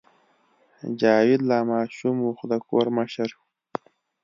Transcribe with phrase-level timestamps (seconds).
[0.99, 3.39] جاوید لا ماشوم و خو د کور مشر و